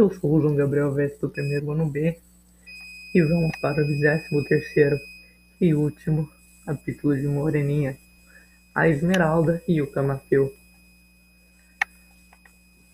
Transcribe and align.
Eu 0.00 0.10
sou 0.14 0.32
o 0.32 0.40
João 0.40 0.56
Gabriel 0.56 0.94
Veste 0.94 1.20
do 1.20 1.28
primeiro 1.28 1.70
ano 1.72 1.84
B 1.84 2.16
e 3.14 3.20
vamos 3.20 3.54
para 3.60 3.82
o 3.82 3.86
vigésimo 3.86 4.42
terceiro 4.44 4.98
e 5.60 5.74
último 5.74 6.26
capítulo 6.64 7.14
de 7.14 7.26
Moreninha, 7.26 7.98
a 8.74 8.88
Esmeralda 8.88 9.62
e 9.68 9.82
o 9.82 9.92
Camafeu. 9.92 10.50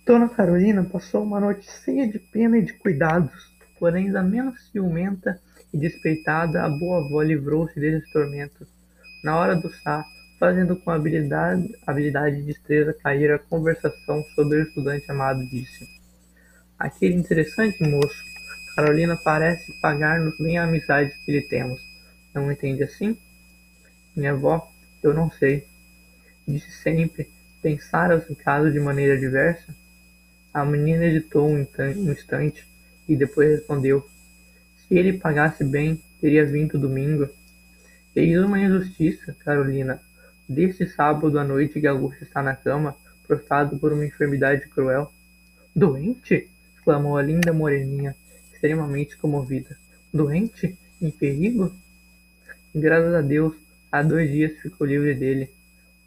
Dona 0.04 0.29
Carolina 0.29 0.82
passou 0.82 1.22
uma 1.22 1.38
noite 1.38 1.71
cheia 1.85 2.08
de 2.08 2.19
pena 2.19 2.58
e 2.58 2.63
de 2.63 2.72
cuidados, 2.72 3.54
porém 3.79 4.07
ainda 4.07 4.25
menos 4.25 4.61
ciumenta 4.73 5.41
e 5.73 5.79
despeitada, 5.79 6.65
a 6.65 6.69
boa 6.69 7.04
avó 7.04 7.23
livrou-se 7.23 7.79
desses 7.79 8.11
tormentos. 8.11 8.67
Na 9.23 9.38
hora 9.38 9.54
do 9.54 9.73
chá, 9.73 10.04
fazendo 10.41 10.75
com 10.75 10.91
habilidade, 10.91 11.73
habilidade 11.87 12.41
e 12.41 12.43
destreza 12.43 12.93
cair 12.93 13.31
a 13.31 13.38
conversação 13.38 14.25
sobre 14.35 14.59
o 14.59 14.63
estudante 14.65 15.09
amado, 15.09 15.49
disse: 15.49 15.96
Aquele 16.79 17.15
interessante 17.15 17.82
moço, 17.82 18.23
Carolina 18.74 19.16
parece 19.16 19.73
pagar-nos 19.80 20.37
bem 20.37 20.59
a 20.59 20.64
amizade 20.64 21.14
que 21.24 21.33
lhe 21.33 21.41
temos. 21.41 21.80
Não 22.34 22.52
entende 22.52 22.83
assim? 22.83 23.16
Minha 24.14 24.33
avó, 24.33 24.70
eu 25.02 25.14
não 25.14 25.30
sei. 25.30 25.66
Disse 26.47 26.70
sempre, 26.70 27.30
pensara 27.62 28.16
os 28.16 28.38
casos 28.38 28.74
de 28.74 28.78
maneira 28.78 29.19
diversa? 29.19 29.74
A 30.52 30.66
menina 30.66 31.06
hesitou 31.06 31.50
um 31.50 31.60
instante 31.60 32.69
e 33.08 33.16
depois 33.16 33.58
respondeu: 33.58 34.06
Se 34.77 34.95
ele 34.98 35.19
pagasse 35.19 35.64
bem, 35.64 35.98
teria 36.20 36.45
vindo 36.45 36.78
domingo. 36.78 37.27
Eis 38.14 38.38
uma 38.38 38.58
injustiça, 38.58 39.34
Carolina. 39.41 40.00
Deste 40.47 40.86
sábado 40.86 41.38
à 41.38 41.45
noite 41.45 41.80
que 41.80 41.86
Augusto 41.86 42.22
está 42.22 42.42
na 42.42 42.55
cama, 42.55 42.95
prostrado 43.27 43.78
por 43.78 43.95
uma 43.95 44.05
enfermidade 44.05 44.69
cruel. 44.69 45.11
Doente? 45.74 46.50
Exclamou 46.86 47.16
a 47.16 47.22
linda 47.22 47.52
moreninha, 47.52 48.14
extremamente 48.52 49.16
comovida. 49.16 49.77
Doente? 50.14 50.78
Em 51.02 51.11
perigo? 51.11 51.74
Graças 52.72 53.12
a 53.12 53.20
Deus, 53.20 53.55
há 53.91 54.05
dois 54.05 54.30
dias 54.30 54.56
ficou 54.61 54.86
livre 54.86 55.12
dele. 55.12 55.50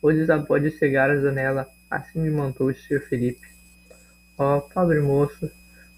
Hoje 0.02 0.26
já 0.26 0.42
pode 0.42 0.72
cegar 0.72 1.09
a 1.09 1.20
janela, 1.20 1.67
assim 1.92 2.22
me 2.22 2.31
mandou 2.31 2.70
o 2.70 2.73
Sr. 2.73 3.02
Felipe. 3.09 3.45
Oh, 4.38 4.62
pobre 4.62 5.02
moço, 5.02 5.52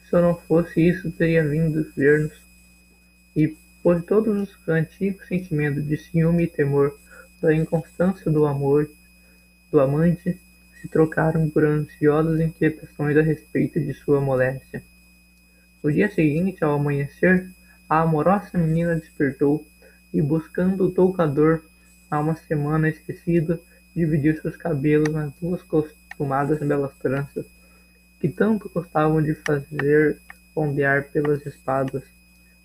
se 0.10 0.16
eu 0.16 0.22
não 0.24 0.36
fosse 0.36 0.82
isso, 0.82 1.12
teria 1.12 1.48
vindo 1.48 1.94
ver-nos. 1.96 2.42
E, 3.36 3.56
por 3.84 4.02
todos 4.02 4.50
os 4.50 4.68
antigos 4.68 5.28
sentimentos 5.28 5.88
de 5.88 5.96
ciúme 5.96 6.46
e 6.46 6.48
temor, 6.48 6.98
da 7.40 7.54
inconstância 7.54 8.32
do 8.32 8.48
amor 8.48 8.90
do 9.72 9.80
amante, 9.80 10.42
se 10.82 10.88
trocaram 10.88 11.50
por 11.50 11.64
ansiosas 11.64 12.40
inquietações 12.40 13.16
a 13.16 13.22
respeito 13.22 13.80
de 13.80 13.94
sua 13.94 14.20
moléstia. 14.20 14.84
No 15.84 15.92
dia 15.92 16.10
seguinte, 16.12 16.64
ao 16.64 16.74
amanhecer, 16.74 17.50
a 17.88 18.02
amorosa 18.02 18.58
menina 18.58 18.96
despertou 18.96 19.66
e, 20.14 20.22
buscando 20.22 20.86
o 20.86 20.92
toucador 20.92 21.62
há 22.10 22.20
uma 22.20 22.36
semana 22.36 22.90
esquecido, 22.90 23.60
dividiu 23.96 24.40
seus 24.42 24.56
cabelos 24.56 25.14
nas 25.14 25.32
duas 25.40 25.62
costumadas 25.64 26.60
belas 26.60 26.94
tranças, 26.98 27.46
que 28.20 28.28
tanto 28.28 28.70
gostavam 28.70 29.22
de 29.22 29.36
fazer 29.36 30.18
ondear 30.56 31.10
pelas 31.12 31.46
espadas. 31.46 32.04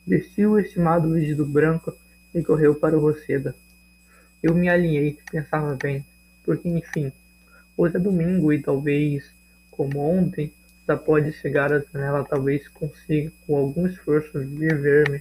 Vestiu 0.07 0.53
o 0.53 0.61
estimado 0.61 1.11
vestido 1.11 1.45
branco 1.45 1.97
e 2.35 2.43
correu 2.43 2.75
para 2.75 2.97
o 2.97 3.01
Roceda. 3.01 3.55
Eu 4.43 4.55
me 4.55 4.69
alinhei, 4.69 5.19
pensava 5.31 5.75
bem, 5.75 6.05
porque 6.45 6.69
enfim, 6.69 7.13
Hoje 7.79 7.97
é 7.99 8.01
domingo 8.01 8.55
e 8.55 8.63
talvez, 8.63 9.31
como 9.71 9.99
ontem, 9.99 10.51
já 10.89 10.97
pode 10.97 11.31
chegar 11.33 11.71
à 11.71 11.79
janela, 11.79 12.25
talvez 12.25 12.67
consiga 12.69 13.31
com 13.47 13.55
algum 13.55 13.87
esforço 13.87 14.39
vir 14.39 14.81
ver-me. 14.81 15.21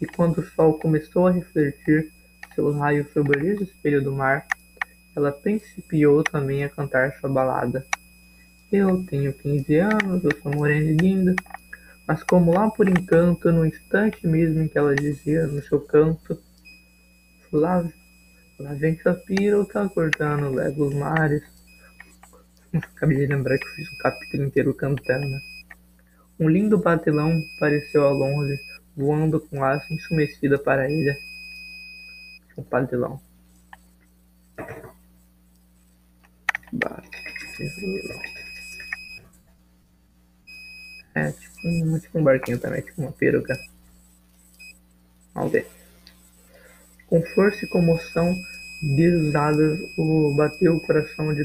E 0.00 0.06
quando 0.06 0.38
o 0.38 0.46
sol 0.46 0.78
começou 0.78 1.26
a 1.26 1.30
refletir 1.30 2.10
seus 2.54 2.74
raios 2.74 3.12
sobre 3.12 3.38
o 3.38 3.42
liso 3.42 3.64
espelho 3.64 4.02
do 4.02 4.12
mar, 4.12 4.46
ela 5.14 5.30
principiou 5.30 6.24
também 6.24 6.64
a 6.64 6.70
cantar 6.70 7.12
sua 7.20 7.28
balada. 7.28 7.84
Eu 8.72 9.04
tenho 9.04 9.34
quinze 9.34 9.76
anos, 9.76 10.24
eu 10.24 10.30
sou 10.42 10.50
morena 10.50 10.90
e 10.90 10.96
linda, 10.96 11.34
mas 12.06 12.22
como 12.22 12.50
lá 12.50 12.70
por 12.70 12.88
encanto, 12.88 13.52
no 13.52 13.66
instante 13.66 14.26
mesmo 14.26 14.62
em 14.62 14.68
que 14.68 14.78
ela 14.78 14.94
dizia 14.94 15.46
no 15.46 15.62
seu 15.62 15.82
canto, 15.82 16.40
lá, 17.52 17.86
lá 18.58 18.72
vem 18.72 18.98
Safira, 19.00 19.62
tá 19.66 19.86
cortando, 19.86 20.54
leva 20.54 20.82
os 20.82 20.94
mares, 20.94 21.57
Acabei 22.96 23.18
de 23.18 23.26
lembrar 23.26 23.58
que 23.58 23.66
eu 23.66 23.72
fiz 23.72 23.92
um 23.92 23.96
capítulo 23.98 24.44
inteiro 24.44 24.74
cantando. 24.74 25.40
Um 26.38 26.48
lindo 26.48 26.78
batelão 26.78 27.42
apareceu 27.56 28.04
ao 28.04 28.14
longe, 28.14 28.58
voando 28.96 29.40
com 29.40 29.64
asa 29.64 29.86
ensumecida 29.90 30.58
para 30.58 30.82
a 30.82 30.90
ilha. 30.90 31.16
Um 32.56 32.62
batelão. 32.62 33.20
Batelão. 36.72 38.20
É, 41.14 41.32
tipo 41.32 41.68
um, 41.68 41.98
tipo 41.98 42.18
um 42.18 42.22
barquinho 42.22 42.58
também, 42.58 42.82
tipo 42.82 43.00
uma 43.02 43.12
peruca. 43.12 43.58
Vamos 45.34 45.52
ver. 45.52 45.66
Com 47.08 47.22
força 47.22 47.64
e 47.64 47.68
comoção 47.68 48.36
desusadas, 48.82 49.80
o 49.96 50.34
bateu 50.36 50.76
o 50.76 50.80
coração 50.80 51.34
de 51.34 51.44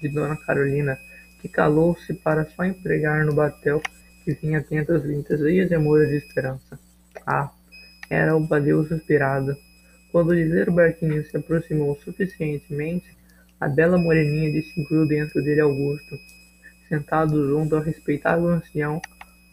de 0.00 0.08
Dona 0.08 0.36
Carolina, 0.36 0.98
que 1.40 1.48
calou-se 1.48 2.12
para 2.14 2.44
só 2.44 2.64
empregar 2.64 3.24
no 3.24 3.34
batel 3.34 3.80
que 4.24 4.34
vinha 4.34 4.62
tentas 4.62 5.04
vintas 5.04 5.40
e 5.40 5.64
de 5.64 5.74
amor 5.74 6.04
e 6.04 6.08
de 6.08 6.16
esperança. 6.16 6.78
Ah, 7.26 7.50
era 8.10 8.36
o 8.36 8.40
badeu 8.40 8.84
suspirado. 8.84 9.56
Quando 10.10 10.30
o 10.30 10.34
ligeiro 10.34 10.72
barquinho 10.72 11.24
se 11.24 11.36
aproximou 11.36 11.96
suficientemente, 12.04 13.16
a 13.60 13.68
bela 13.68 13.96
moreninha 13.96 14.52
distinguiu 14.52 15.06
dentro 15.06 15.42
dele 15.42 15.60
Augusto, 15.60 16.18
sentado 16.88 17.48
junto 17.48 17.76
ao 17.76 17.82
respeitável 17.82 18.48
ancião 18.48 19.00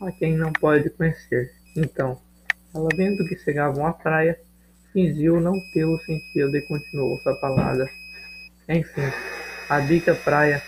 a 0.02 0.12
quem 0.12 0.36
não 0.36 0.52
pode 0.52 0.90
conhecer. 0.90 1.52
Então, 1.76 2.20
ela 2.74 2.90
vendo 2.96 3.26
que 3.26 3.38
chegavam 3.38 3.86
à 3.86 3.94
praia, 3.94 4.40
fingiu 4.92 5.40
não 5.40 5.60
tê-lo 5.72 6.00
sentido 6.00 6.56
e 6.56 6.62
continuou 6.62 7.20
sua 7.20 7.36
palavra. 7.36 7.88
Enfim, 8.68 9.02
a 9.76 9.80
dica 9.80 10.14
praia, 10.14 10.62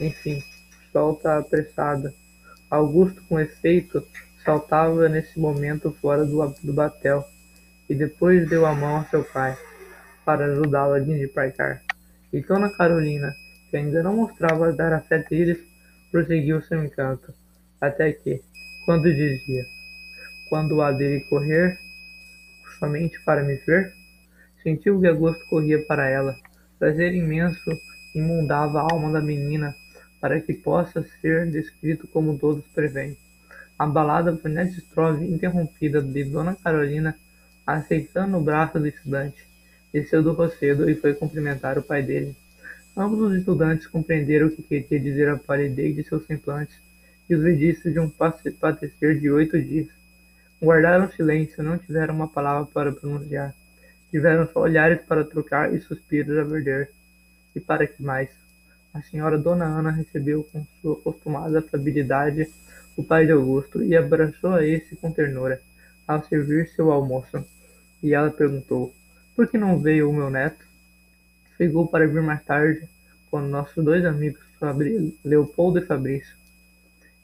enfim, 0.00 0.42
solta 0.90 1.38
apressada. 1.38 2.14
Augusto, 2.70 3.22
com 3.28 3.38
efeito, 3.38 4.02
saltava 4.42 5.10
nesse 5.10 5.38
momento 5.38 5.94
fora 6.00 6.24
do, 6.24 6.54
do 6.62 6.72
batel, 6.72 7.22
e 7.88 7.94
depois 7.94 8.48
deu 8.48 8.64
a 8.64 8.74
mão 8.74 8.96
a 8.96 9.04
seu 9.04 9.22
pai, 9.22 9.56
para 10.24 10.46
ajudá-lo 10.46 10.94
a 10.94 10.98
desembarcar. 10.98 11.82
E 12.32 12.40
Dona 12.40 12.70
Carolina, 12.70 13.34
que 13.70 13.76
ainda 13.76 14.02
não 14.02 14.16
mostrava 14.16 14.72
dar 14.72 14.92
a 14.94 15.00
fé 15.00 15.18
deles, 15.18 15.58
prosseguiu 16.10 16.62
seu 16.62 16.82
encanto, 16.82 17.34
até 17.78 18.10
que, 18.10 18.40
quando 18.86 19.12
dizia, 19.12 19.66
quando 20.48 20.80
há 20.80 20.92
dele 20.92 21.20
correr, 21.28 21.78
somente 22.78 23.22
para 23.22 23.42
me 23.42 23.56
ver, 23.56 23.92
sentiu 24.62 24.98
que 24.98 25.06
Augusto 25.06 25.44
corria 25.46 25.84
para 25.84 26.08
ela, 26.08 26.34
prazer 26.78 27.14
imenso 27.14 27.70
imundava 28.16 28.80
a 28.80 28.88
alma 28.90 29.12
da 29.12 29.20
menina, 29.20 29.76
para 30.20 30.40
que 30.40 30.54
possa 30.54 31.04
ser 31.20 31.50
descrito 31.50 32.08
como 32.08 32.38
todos 32.38 32.64
prevêem. 32.74 33.16
A 33.78 33.86
balada 33.86 34.36
foi 34.36 34.50
nessa 34.50 34.80
interrompida 35.22 36.00
de 36.00 36.24
Dona 36.24 36.54
Carolina, 36.54 37.14
aceitando 37.66 38.38
o 38.38 38.40
braço 38.40 38.80
do 38.80 38.86
estudante. 38.86 39.46
Desceu 39.92 40.22
do 40.22 40.32
rocedo 40.32 40.88
e 40.88 40.94
foi 40.94 41.14
cumprimentar 41.14 41.78
o 41.78 41.82
pai 41.82 42.02
dele. 42.02 42.34
Ambos 42.96 43.20
os 43.20 43.34
estudantes 43.34 43.86
compreenderam 43.86 44.46
o 44.46 44.50
que 44.50 44.62
queria 44.62 44.98
dizer 44.98 45.28
a 45.28 45.36
palidez 45.36 45.94
de 45.94 46.02
seus 46.02 46.24
semblantes 46.24 46.76
e 47.28 47.34
os 47.34 47.42
registros 47.42 47.92
de 47.92 48.00
um 48.00 48.08
padecer 48.08 49.20
de 49.20 49.30
oito 49.30 49.60
dias. 49.60 49.88
Guardaram 50.62 51.10
silêncio, 51.12 51.62
não 51.62 51.76
tiveram 51.76 52.14
uma 52.14 52.28
palavra 52.28 52.66
para 52.72 52.92
pronunciar. 52.92 53.54
Tiveram 54.10 54.48
só 54.50 54.60
olhares 54.60 55.02
para 55.02 55.24
trocar 55.24 55.74
e 55.74 55.80
suspiros 55.80 56.38
a 56.38 56.44
verder. 56.44 56.90
E 57.56 57.60
para 57.60 57.86
que 57.86 58.02
mais? 58.02 58.28
A 58.92 59.00
senhora 59.00 59.38
Dona 59.38 59.64
Ana 59.64 59.90
recebeu 59.90 60.44
com 60.44 60.66
sua 60.82 60.92
acostumada 60.92 61.60
afabilidade 61.60 62.46
o 62.94 63.02
pai 63.02 63.24
de 63.24 63.32
Augusto 63.32 63.82
e 63.82 63.96
abraçou 63.96 64.52
a 64.52 64.64
esse 64.64 64.94
com 64.96 65.10
ternura, 65.10 65.62
ao 66.06 66.22
servir 66.24 66.68
seu 66.68 66.92
almoço. 66.92 67.42
E 68.02 68.12
ela 68.12 68.30
perguntou: 68.30 68.94
Por 69.34 69.48
que 69.48 69.56
não 69.56 69.80
veio 69.80 70.10
o 70.10 70.12
meu 70.12 70.28
neto? 70.28 70.62
Chegou 71.56 71.88
para 71.88 72.06
vir 72.06 72.20
mais 72.20 72.44
tarde, 72.44 72.86
com 73.30 73.40
nossos 73.40 73.82
dois 73.82 74.04
amigos, 74.04 74.42
Fabri... 74.60 75.16
Leopoldo 75.24 75.78
e 75.78 75.86
Fabrício. 75.86 76.36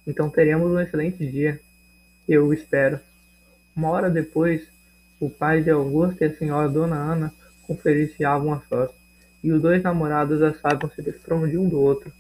Então 0.07 0.31
teremos 0.31 0.73
um 0.73 0.81
excelente 0.81 1.31
dia. 1.31 1.61
Eu 2.27 2.55
espero. 2.55 2.99
Uma 3.77 3.91
hora 3.91 4.09
depois, 4.09 4.67
o 5.21 5.29
pai 5.29 5.63
de 5.63 5.71
Augusto 5.71 6.23
e 6.23 6.27
a 6.27 6.35
senhora 6.35 6.71
Dona 6.71 6.97
Ana 6.97 7.35
conferenciavam 7.67 8.55
a 8.55 8.61
sós 8.63 9.02
e 9.43 9.53
os 9.53 9.61
dois 9.61 9.83
namorados 9.83 10.41
assavam-se 10.41 11.03
de 11.03 11.59
um 11.59 11.69
do 11.69 11.81
outro. 11.81 12.13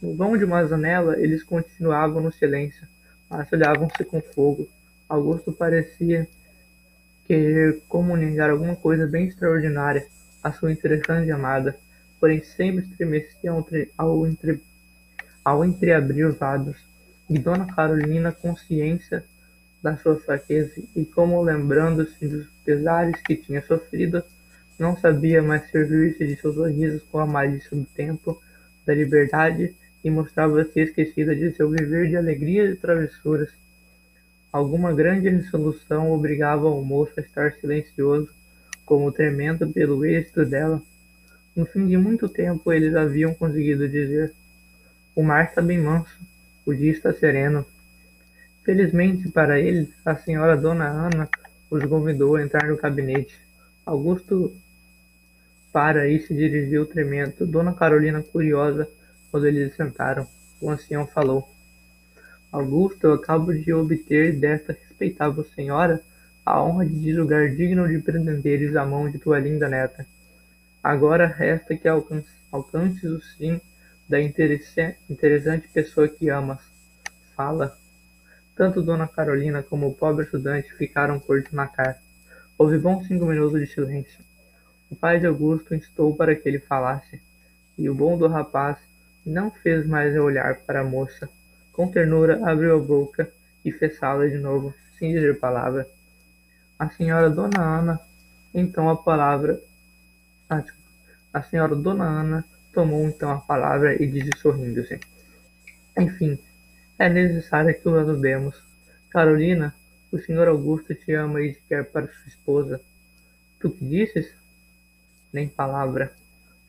No 0.00 0.14
vão 0.14 0.36
de 0.36 0.44
uma 0.44 0.66
janela, 0.66 1.18
eles 1.18 1.42
continuavam 1.42 2.22
no 2.22 2.32
silêncio, 2.32 2.86
Mas 3.28 3.50
olhavam-se 3.52 4.04
com 4.04 4.20
fogo. 4.20 4.68
Augusto 5.08 5.52
parecia 5.52 6.28
querer 7.26 7.80
comunicar 7.88 8.50
alguma 8.50 8.76
coisa 8.76 9.06
bem 9.06 9.26
extraordinária 9.26 10.06
à 10.42 10.52
sua 10.52 10.70
interessante 10.70 11.30
amada, 11.30 11.76
porém 12.20 12.42
sempre 12.42 12.84
estremecia 12.84 13.50
ao, 13.96 14.26
entre, 14.26 14.62
ao 15.44 15.64
entreabrir 15.64 16.26
os 16.26 16.38
lábios. 16.38 16.76
E 17.28 17.38
Dona 17.38 17.66
Carolina, 17.74 18.30
consciência 18.30 19.24
da 19.82 19.96
sua 19.96 20.16
fraqueza 20.16 20.82
e 20.94 21.04
como 21.04 21.42
lembrando-se 21.42 22.28
dos 22.28 22.46
pesares 22.64 23.20
que 23.22 23.36
tinha 23.36 23.62
sofrido, 23.62 24.22
não 24.78 24.96
sabia 24.96 25.42
mais 25.42 25.70
servir-se 25.70 26.26
de 26.26 26.36
seus 26.36 26.54
sorrisos 26.54 27.02
com 27.10 27.18
a 27.18 27.26
malícia 27.26 27.70
do 27.76 27.84
tempo, 27.84 28.40
da 28.84 28.94
liberdade, 28.94 29.74
e 30.02 30.10
mostrava-se 30.10 30.78
esquecida 30.78 31.34
de 31.34 31.52
seu 31.52 31.70
viver 31.70 32.08
de 32.08 32.16
alegrias 32.16 32.74
e 32.74 32.76
travessuras. 32.76 33.48
Alguma 34.52 34.92
grande 34.92 35.28
resolução 35.28 36.12
obrigava 36.12 36.68
o 36.68 36.84
moço 36.84 37.12
a 37.16 37.22
estar 37.22 37.52
silencioso, 37.54 38.28
como 38.84 39.10
tremendo 39.10 39.66
pelo 39.72 40.04
êxito 40.04 40.44
dela. 40.44 40.82
No 41.56 41.64
fim 41.64 41.86
de 41.86 41.96
muito 41.96 42.28
tempo 42.28 42.72
eles 42.72 42.94
haviam 42.94 43.32
conseguido 43.32 43.88
dizer: 43.88 44.32
O 45.14 45.22
mar 45.22 45.46
está 45.46 45.62
bem 45.62 45.80
manso, 45.80 46.18
o 46.66 46.74
dia 46.74 46.92
está 46.92 47.12
sereno. 47.12 47.64
Felizmente 48.62 49.28
para 49.30 49.58
eles, 49.58 49.88
a 50.04 50.14
senhora 50.14 50.56
Dona 50.56 50.86
Ana 50.86 51.28
os 51.70 51.84
convidou 51.84 52.36
a 52.36 52.42
entrar 52.42 52.68
no 52.68 52.76
gabinete. 52.76 53.40
Augusto 53.86 54.54
para 55.74 56.08
e 56.08 56.20
se 56.20 56.32
dirigiu 56.32 56.86
tremendo. 56.86 57.44
Dona 57.44 57.74
Carolina, 57.74 58.22
curiosa, 58.22 58.88
quando 59.28 59.48
eles 59.48 59.74
sentaram, 59.74 60.24
o 60.60 60.70
ancião 60.70 61.04
falou: 61.04 61.48
Augusto, 62.52 63.08
eu 63.08 63.14
acabo 63.14 63.52
de 63.52 63.72
obter 63.72 64.38
desta 64.38 64.72
respeitável 64.72 65.44
senhora 65.52 66.00
a 66.46 66.62
honra 66.62 66.86
de 66.86 67.12
julgar 67.12 67.50
digno 67.50 67.88
de 67.88 67.98
pretenderes 67.98 68.76
a 68.76 68.86
mão 68.86 69.10
de 69.10 69.18
tua 69.18 69.40
linda 69.40 69.68
neta. 69.68 70.06
Agora 70.80 71.26
resta 71.26 71.76
que 71.76 71.88
alcance, 71.88 72.30
alcances 72.52 73.10
o 73.10 73.20
sim 73.20 73.60
da 74.08 74.20
interessante 74.20 75.66
pessoa 75.72 76.06
que 76.06 76.28
amas. 76.30 76.60
Fala. 77.34 77.76
Tanto 78.54 78.80
Dona 78.80 79.08
Carolina 79.08 79.60
como 79.60 79.88
o 79.88 79.94
pobre 79.94 80.24
estudante 80.24 80.72
ficaram 80.74 81.18
por 81.18 81.42
desmacar. 81.42 81.98
Houve 82.56 82.78
bons 82.78 83.08
cinco 83.08 83.26
minutos 83.26 83.58
de 83.58 83.66
silêncio. 83.66 84.22
O 84.94 84.96
pai 84.96 85.18
de 85.18 85.26
Augusto 85.26 85.74
instou 85.74 86.14
para 86.14 86.36
que 86.36 86.48
ele 86.48 86.60
falasse, 86.60 87.20
e 87.76 87.90
o 87.90 87.94
bom 87.96 88.16
do 88.16 88.28
rapaz 88.28 88.78
não 89.26 89.50
fez 89.50 89.84
mais 89.84 90.16
olhar 90.16 90.60
para 90.60 90.82
a 90.82 90.84
moça. 90.84 91.28
Com 91.72 91.90
ternura 91.90 92.48
abriu 92.48 92.76
a 92.76 92.78
boca 92.78 93.28
e 93.64 93.72
fechá-la 93.72 94.28
de 94.28 94.38
novo, 94.38 94.72
sem 94.96 95.12
dizer 95.12 95.40
palavra. 95.40 95.84
A 96.78 96.88
senhora 96.90 97.28
Dona 97.28 97.60
Ana, 97.60 98.00
então 98.54 98.88
a 98.88 98.96
palavra. 98.96 99.60
Ah, 100.48 100.62
a 101.32 101.42
senhora 101.42 101.74
Dona 101.74 102.04
Ana 102.04 102.44
tomou 102.72 103.04
então 103.08 103.32
a 103.32 103.38
palavra 103.38 104.00
e 104.00 104.06
disse 104.06 104.30
sorrindo-se. 104.38 105.00
Enfim, 105.98 106.38
é 107.00 107.08
necessário 107.08 107.74
que 107.76 107.88
o 107.88 107.98
ajudemos. 107.98 108.62
Carolina, 109.10 109.74
o 110.12 110.18
senhor 110.20 110.46
Augusto 110.46 110.94
te 110.94 111.12
ama 111.14 111.42
e 111.42 111.52
te 111.52 111.62
quer 111.68 111.84
para 111.90 112.06
sua 112.06 112.28
esposa. 112.28 112.80
Tu 113.58 113.70
que 113.70 113.84
disses? 113.84 114.43
Nem 115.34 115.48
palavra. 115.48 116.12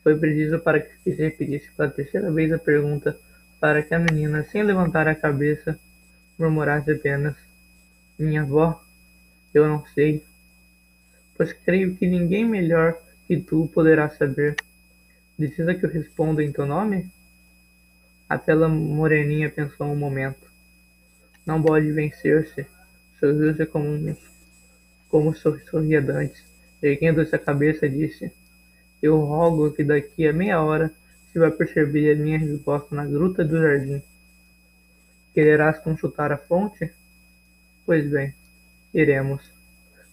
Foi 0.02 0.18
preciso 0.18 0.58
para 0.58 0.80
que 0.80 0.90
se 1.04 1.10
repetisse 1.10 1.70
pela 1.76 1.88
terceira 1.88 2.32
vez 2.32 2.52
a 2.52 2.58
pergunta, 2.58 3.16
para 3.60 3.80
que 3.80 3.94
a 3.94 3.98
menina, 3.98 4.42
sem 4.42 4.64
levantar 4.64 5.06
a 5.06 5.14
cabeça, 5.14 5.78
murmurasse 6.36 6.90
apenas: 6.90 7.36
Minha 8.18 8.42
avó, 8.42 8.84
eu 9.54 9.68
não 9.68 9.86
sei, 9.94 10.20
pois 11.36 11.52
creio 11.52 11.94
que 11.94 12.08
ninguém 12.08 12.44
melhor 12.44 12.98
que 13.28 13.36
tu 13.36 13.70
poderá 13.72 14.10
saber. 14.10 14.56
Precisa 15.36 15.72
que 15.72 15.86
eu 15.86 15.90
responda 15.90 16.42
em 16.42 16.50
teu 16.50 16.66
nome? 16.66 17.08
A 18.28 18.36
bela 18.36 18.68
moreninha 18.68 19.48
pensou 19.48 19.86
um 19.86 19.94
momento. 19.96 20.50
Não 21.46 21.62
pode 21.62 21.92
vencer-se. 21.92 22.66
Sorriu-se 23.20 23.64
como, 23.66 24.16
como 25.08 25.32
sorria 25.36 26.02
dantes. 26.02 26.42
Erguendo-se 26.82 27.36
a 27.36 27.38
cabeça, 27.38 27.88
disse: 27.88 28.32
Eu 29.02 29.18
rogo 29.20 29.72
que 29.72 29.84
daqui 29.84 30.26
a 30.26 30.32
meia 30.32 30.60
hora 30.60 30.92
se 31.32 31.38
vai 31.38 31.50
perceber 31.50 32.12
a 32.12 32.16
minha 32.16 32.38
resposta 32.38 32.94
na 32.94 33.04
gruta 33.04 33.44
do 33.44 33.58
jardim. 33.58 34.02
Quererás 35.34 35.78
consultar 35.78 36.32
a 36.32 36.38
fonte? 36.38 36.92
Pois 37.84 38.08
bem, 38.10 38.34
iremos. 38.92 39.42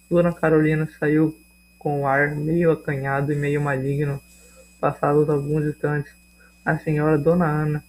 Dona 0.09 0.33
Carolina 0.33 0.87
saiu 0.99 1.37
com 1.79 2.01
o 2.01 2.07
ar 2.07 2.35
meio 2.35 2.71
acanhado 2.71 3.31
e 3.31 3.35
meio 3.35 3.61
maligno. 3.61 4.21
Passados 4.79 5.29
alguns 5.29 5.65
instantes, 5.65 6.13
a 6.65 6.77
senhora 6.77 7.17
Dona 7.17 7.45
Ana 7.45 7.83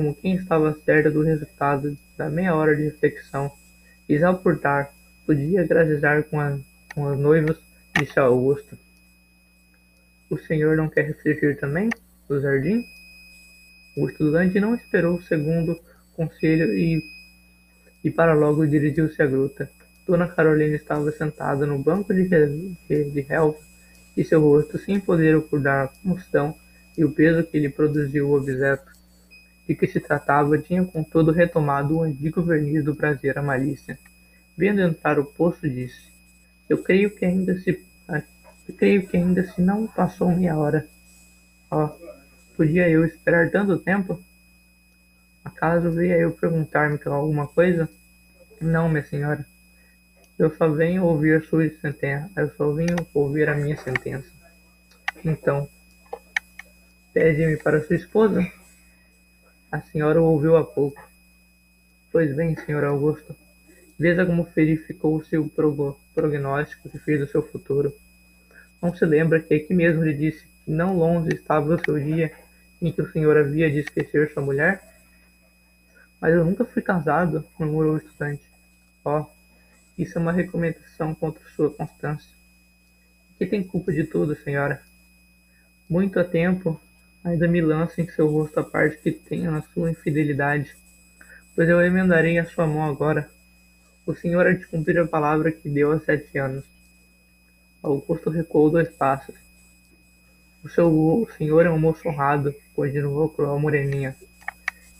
como 0.00 0.14
quem 0.14 0.34
estava 0.34 0.74
certa 0.84 1.10
do 1.10 1.22
resultado 1.22 1.94
da 2.16 2.30
meia 2.30 2.54
hora 2.54 2.74
de 2.74 2.84
reflexão, 2.84 3.52
e 4.08 4.16
ao 4.22 4.38
portar, 4.38 4.92
podia 5.26 5.66
gracejar 5.66 6.24
com, 6.24 6.60
com 6.94 7.08
as 7.08 7.18
noivas, 7.18 7.58
disse 7.94 8.18
Augusto. 8.18 8.78
O 10.30 10.38
senhor 10.38 10.76
não 10.76 10.88
quer 10.88 11.06
refletir 11.06 11.58
também, 11.58 11.90
do 12.28 12.40
jardim? 12.40 12.86
O 13.96 14.08
estudante 14.08 14.60
não 14.60 14.76
esperou 14.76 15.16
o 15.16 15.22
segundo 15.22 15.76
conselho 16.14 16.72
e, 16.72 17.02
e 18.04 18.10
para 18.12 18.32
logo 18.32 18.64
dirigiu-se 18.64 19.20
à 19.20 19.26
gruta. 19.26 19.68
Dona 20.06 20.28
Carolina 20.28 20.76
estava 20.76 21.10
sentada 21.10 21.66
no 21.66 21.80
banco 21.80 22.14
de, 22.14 22.28
de, 22.28 23.10
de 23.10 23.20
relva 23.22 23.58
e 24.16 24.22
seu 24.24 24.40
rosto, 24.40 24.78
sem 24.78 25.00
poder 25.00 25.36
ocultar 25.36 25.86
a 25.86 25.88
comoção 25.88 26.54
e 26.96 27.04
o 27.04 27.10
peso 27.10 27.42
que 27.42 27.58
lhe 27.58 27.68
produziu 27.68 28.28
o 28.28 28.36
objeto, 28.36 28.90
de 29.66 29.74
que 29.74 29.88
se 29.88 29.98
tratava 29.98 30.58
tinha 30.58 30.84
contudo 30.84 31.32
retomado 31.32 31.96
o 31.96 32.02
antigo 32.02 32.40
verniz 32.42 32.84
do 32.84 32.94
prazer 32.94 33.36
à 33.36 33.42
malícia. 33.42 33.98
Vendo 34.56 34.80
entrar 34.80 35.18
o 35.18 35.24
poço, 35.24 35.68
disse: 35.68 36.08
Eu 36.68 36.78
creio 36.82 37.10
que 37.10 37.24
ainda 37.24 37.58
se 37.58 37.72
eu 38.70 38.76
creio 38.76 39.06
que 39.06 39.16
ainda 39.16 39.44
se 39.44 39.60
não 39.60 39.86
passou 39.88 40.30
meia 40.30 40.56
hora. 40.56 40.86
Oh, 41.70 41.88
podia 42.56 42.88
eu 42.88 43.04
esperar 43.04 43.50
tanto 43.50 43.76
tempo? 43.78 44.22
Acaso 45.44 45.90
veio 45.90 46.12
eu 46.12 46.30
perguntar-me 46.30 46.98
alguma 47.04 47.48
coisa? 47.48 47.88
Não, 48.60 48.88
minha 48.88 49.04
senhora. 49.04 49.44
Eu 50.38 50.54
só 50.56 50.68
venho 50.68 51.04
ouvir 51.04 51.44
sua 51.44 51.68
sentença. 51.80 52.30
Eu 52.36 52.54
só 52.54 52.72
venho 52.72 52.96
ouvir 53.12 53.48
a 53.48 53.56
minha 53.56 53.76
sentença. 53.76 54.30
Então, 55.24 55.68
pede-me 57.12 57.56
para 57.56 57.84
sua 57.84 57.96
esposa? 57.96 58.40
A 59.72 59.80
senhora 59.80 60.22
o 60.22 60.26
ouviu 60.26 60.56
há 60.56 60.64
pouco. 60.64 61.02
Pois 62.12 62.34
bem, 62.36 62.56
senhor 62.56 62.84
Augusto, 62.84 63.34
veja 63.98 64.24
como 64.24 64.44
verificou 64.44 65.16
o 65.16 65.24
seu 65.24 65.50
prognóstico 66.14 66.88
que 66.88 66.98
fez 66.98 67.20
do 67.20 67.26
seu 67.26 67.42
futuro. 67.42 67.92
Não 68.80 68.94
se 68.94 69.04
lembra 69.04 69.40
que 69.40 69.54
aqui 69.54 69.74
mesmo 69.74 70.02
lhe 70.02 70.14
disse 70.14 70.44
que 70.64 70.70
não 70.70 70.96
longe 70.96 71.34
estava 71.34 71.74
o 71.74 71.84
seu 71.84 71.98
dia 71.98 72.32
em 72.80 72.90
que 72.90 73.02
o 73.02 73.12
senhor 73.12 73.36
havia 73.36 73.70
de 73.70 73.80
esquecer 73.80 74.32
sua 74.32 74.42
mulher? 74.42 74.82
Mas 76.20 76.34
eu 76.34 76.44
nunca 76.44 76.64
fui 76.64 76.82
casado, 76.82 77.44
murmurou 77.58 77.94
o 77.94 77.98
estudante. 77.98 78.42
Oh, 79.04 79.26
isso 79.98 80.18
é 80.18 80.20
uma 80.20 80.32
recomendação 80.32 81.14
contra 81.14 81.42
sua 81.56 81.70
constância. 81.70 82.30
Que 83.38 83.46
tem 83.46 83.62
culpa 83.62 83.92
de 83.92 84.04
tudo, 84.04 84.36
senhora? 84.36 84.82
Muito 85.88 86.18
a 86.20 86.24
tempo 86.24 86.80
Ainda 87.22 87.46
me 87.46 87.60
lança 87.60 88.00
em 88.00 88.08
seu 88.08 88.26
rosto 88.28 88.58
a 88.60 88.64
parte 88.64 88.96
que 88.96 89.12
tenha 89.12 89.50
na 89.50 89.60
sua 89.60 89.90
infidelidade, 89.90 90.74
pois 91.54 91.68
eu 91.68 91.82
emendarei 91.82 92.38
a 92.38 92.46
sua 92.46 92.66
mão 92.66 92.88
agora. 92.88 93.30
O 94.06 94.14
senhor 94.14 94.46
há 94.46 94.52
de 94.52 94.66
cumprir 94.66 94.98
a 94.98 95.06
palavra 95.06 95.52
que 95.52 95.68
deu 95.68 95.92
há 95.92 96.00
sete 96.00 96.38
anos. 96.38 96.64
Augusto 97.82 98.28
recuou 98.30 98.70
dois 98.70 98.88
passos. 98.88 99.34
O 100.62 100.68
seu 100.68 100.88
o 100.90 101.26
senhor 101.38 101.64
é 101.64 101.70
um 101.70 101.78
moço 101.78 102.06
honrado, 102.06 102.54
continuou 102.74 103.30
cruel 103.30 103.58
moreninha, 103.58 104.14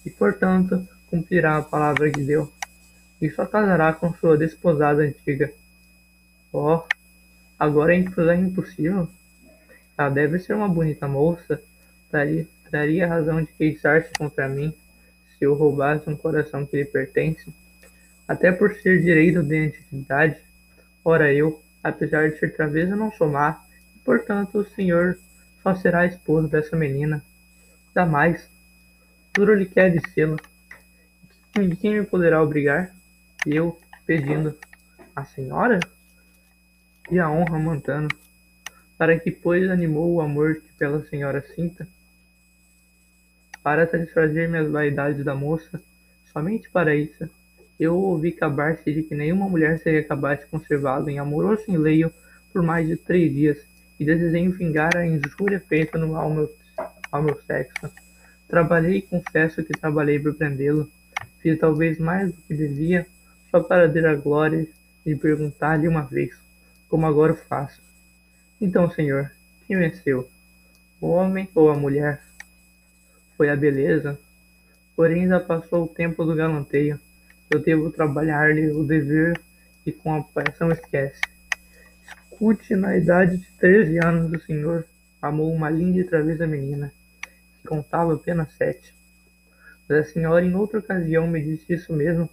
e 0.05 0.11
portanto 0.11 0.89
cumprirá 1.07 1.59
a 1.59 1.63
palavra 1.63 2.11
que 2.11 2.23
deu, 2.23 2.51
e 3.21 3.29
só 3.31 3.45
casará 3.45 3.93
com 3.93 4.15
sua 4.15 4.39
desposada 4.39 5.03
antiga. 5.03 5.53
Oh, 6.53 6.83
agora 7.59 7.95
é 7.95 8.37
impossível. 8.37 9.09
Ela 9.99 10.09
deve 10.09 10.39
ser 10.39 10.55
uma 10.55 10.69
bonita 10.69 11.07
moça, 11.07 11.61
daria 12.71 13.07
razão 13.07 13.43
de 13.43 13.53
queixar-se 13.53 14.11
contra 14.19 14.49
mim 14.49 14.75
se 15.39 15.45
eu 15.45 15.55
roubasse 15.55 16.09
um 16.09 16.17
coração 16.17 16.65
que 16.65 16.79
lhe 16.79 16.85
pertence, 16.87 17.53
até 18.27 18.51
por 18.51 18.75
ser 18.77 19.03
direito 19.03 19.43
de 19.43 19.67
antiguidade. 19.67 20.39
Ora 21.05 21.33
eu, 21.33 21.63
apesar 21.83 22.31
de 22.31 22.39
ser 22.39 22.55
travesa, 22.55 22.97
não 22.97 23.13
sou 23.13 23.29
má, 23.29 23.65
e 23.97 23.99
portanto 24.01 24.59
o 24.59 24.65
senhor 24.65 25.19
só 25.63 25.75
será 25.75 26.07
esposo 26.07 26.49
dessa 26.49 26.77
menina. 26.77 27.25
Jamais. 27.95 28.49
Duro 29.35 29.55
lhe 29.55 29.67
quer 29.67 29.91
dizê-lo. 29.91 30.37
De 31.55 31.77
quem 31.77 31.99
me 31.99 32.07
poderá 32.07 32.43
obrigar? 32.43 32.95
E 33.47 33.57
eu, 33.57 33.79
pedindo, 34.07 34.57
a 35.15 35.25
senhora? 35.25 35.81
E 37.11 37.19
a 37.19 37.31
honra 37.31 37.59
mantando, 37.59 38.15
para 38.97 39.19
que 39.19 39.31
pois 39.31 39.69
animou 39.69 40.15
o 40.15 40.21
amor 40.21 40.57
que 40.57 40.73
pela 40.75 41.05
senhora 41.07 41.45
sinta? 41.55 41.87
Para 43.63 43.87
satisfazer 43.87 44.49
minhas 44.49 44.71
vaidades 44.71 45.25
da 45.25 45.35
moça, 45.35 45.83
somente 46.33 46.71
para 46.71 46.95
isso, 46.95 47.29
eu 47.81 47.97
ouvi 47.97 48.31
cabar-se 48.31 48.93
de 48.93 49.03
que 49.03 49.15
nenhuma 49.15 49.49
mulher 49.49 49.79
seria 49.79 50.05
capaz 50.05 50.41
de 50.41 50.47
conservá-lo 50.47 51.09
em 51.09 51.19
amoroso 51.19 51.65
enleio 51.67 52.13
por 52.53 52.63
mais 52.63 52.87
de 52.87 52.97
três 52.97 53.33
dias, 53.33 53.59
e 53.99 54.05
desejei 54.05 54.49
vingar 54.49 54.97
a 54.97 55.07
injúria 55.07 55.61
feita 55.61 55.97
no, 55.97 56.15
ao, 56.17 56.31
meu, 56.31 56.51
ao 57.11 57.23
meu 57.23 57.41
sexo. 57.47 57.91
Trabalhei 58.47 58.99
e 58.99 59.03
confesso 59.03 59.63
que 59.63 59.73
trabalhei 59.73 60.19
para 60.19 60.35
prendê-lo. 60.35 60.91
Fiz 61.41 61.59
talvez 61.59 61.99
mais 61.99 62.33
do 62.33 62.43
que 62.43 62.55
devia, 62.55 63.07
só 63.51 63.61
para 63.61 63.91
ter 63.91 64.07
a 64.07 64.15
glória 64.15 64.67
de 65.07 65.17
perguntar-lhe 65.17 65.89
uma 65.89 66.03
vez, 66.03 66.31
como 66.89 67.07
agora 67.07 67.35
faço. 67.35 67.81
Então, 68.61 68.91
senhor, 68.91 69.31
quem 69.67 69.79
venceu? 69.79 70.29
O 71.01 71.09
homem 71.09 71.49
ou 71.55 71.71
a 71.71 71.77
mulher? 71.77 72.21
Foi 73.37 73.49
a 73.49 73.57
beleza? 73.57 74.19
Porém, 74.95 75.27
já 75.27 75.41
passou 75.41 75.85
o 75.85 75.89
tempo 75.89 76.25
do 76.25 76.35
galanteio. 76.35 77.01
Eu 77.51 77.59
devo 77.59 77.91
trabalhar-lhe 77.91 78.71
o 78.71 78.85
dever 78.85 79.41
e 79.85 79.91
com 79.91 80.15
a 80.15 80.23
paixão 80.23 80.71
esquece. 80.71 81.21
Escute, 82.07 82.77
na 82.77 82.97
idade 82.97 83.39
de 83.39 83.47
treze 83.59 83.99
anos, 83.99 84.33
o 84.33 84.47
senhor 84.47 84.87
amou 85.21 85.53
uma 85.53 85.69
linda 85.69 85.99
e 85.99 86.05
travessa 86.05 86.47
menina, 86.47 86.93
que 87.61 87.67
contava 87.67 88.15
apenas 88.15 88.53
sete. 88.53 88.95
Mas 89.89 89.99
a 89.99 90.05
senhora, 90.05 90.45
em 90.45 90.55
outra 90.55 90.79
ocasião, 90.79 91.27
me 91.27 91.43
disse 91.43 91.75
isso 91.75 91.93
mesmo. 91.93 92.31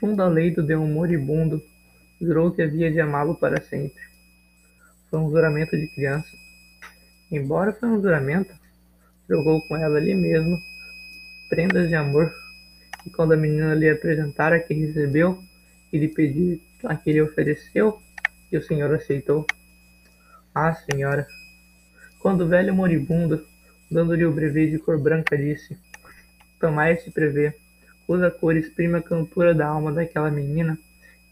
Junto 0.00 0.22
ao 0.22 0.30
leito 0.30 0.62
de 0.62 0.74
um 0.74 0.86
moribundo, 0.86 1.62
jurou 2.18 2.50
que 2.50 2.62
havia 2.62 2.90
de 2.90 2.98
amá-lo 2.98 3.34
para 3.34 3.60
sempre. 3.60 4.02
Foi 5.10 5.20
um 5.20 5.30
juramento 5.30 5.76
de 5.76 5.86
criança. 5.88 6.30
Embora 7.30 7.74
foi 7.74 7.90
um 7.90 8.00
juramento, 8.00 8.54
jogou 9.28 9.60
com 9.68 9.76
ela 9.76 9.98
ali 9.98 10.14
mesmo 10.14 10.58
prendas 11.50 11.86
de 11.86 11.94
amor, 11.94 12.32
e 13.06 13.10
quando 13.10 13.32
a 13.32 13.36
menina 13.36 13.74
lhe 13.74 13.88
apresentara 13.88 14.60
que 14.60 14.74
recebeu, 14.74 15.42
e 15.92 15.98
lhe 15.98 16.08
pediu 16.08 16.60
a 16.84 16.96
que 16.96 17.12
lhe 17.12 17.20
ofereceu, 17.20 18.00
e 18.50 18.56
o 18.56 18.62
senhor 18.62 18.92
aceitou. 18.94 19.46
Ah, 20.54 20.74
senhora! 20.74 21.26
Quando 22.18 22.42
o 22.42 22.48
velho 22.48 22.74
moribundo, 22.74 23.46
dando-lhe 23.90 24.24
o 24.24 24.32
brevê 24.32 24.70
de 24.70 24.78
cor 24.78 24.98
branca, 24.98 25.36
disse: 25.36 25.78
Tomai 26.60 26.92
este 26.92 27.10
brevê, 27.10 27.54
cuja 28.06 28.30
cor 28.30 28.56
exprime 28.56 28.98
a 28.98 29.02
cantura 29.02 29.54
da 29.54 29.66
alma 29.66 29.92
daquela 29.92 30.30
menina, 30.30 30.78